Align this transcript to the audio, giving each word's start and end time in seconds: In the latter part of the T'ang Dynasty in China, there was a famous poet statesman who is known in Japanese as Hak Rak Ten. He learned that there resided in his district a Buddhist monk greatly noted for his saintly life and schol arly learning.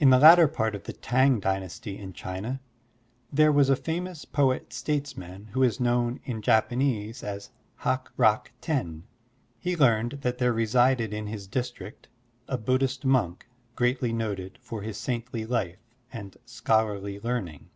In 0.00 0.10
the 0.10 0.18
latter 0.18 0.48
part 0.48 0.74
of 0.74 0.82
the 0.82 0.92
T'ang 0.92 1.38
Dynasty 1.38 1.96
in 1.96 2.12
China, 2.12 2.58
there 3.32 3.52
was 3.52 3.70
a 3.70 3.76
famous 3.76 4.24
poet 4.24 4.72
statesman 4.72 5.46
who 5.52 5.62
is 5.62 5.78
known 5.78 6.18
in 6.24 6.42
Japanese 6.42 7.22
as 7.22 7.50
Hak 7.76 8.10
Rak 8.16 8.50
Ten. 8.60 9.04
He 9.60 9.76
learned 9.76 10.10
that 10.22 10.38
there 10.38 10.52
resided 10.52 11.14
in 11.14 11.28
his 11.28 11.46
district 11.46 12.08
a 12.48 12.58
Buddhist 12.58 13.04
monk 13.04 13.46
greatly 13.76 14.12
noted 14.12 14.58
for 14.60 14.82
his 14.82 14.98
saintly 14.98 15.46
life 15.46 15.86
and 16.12 16.36
schol 16.44 16.86
arly 16.88 17.22
learning. 17.22 17.70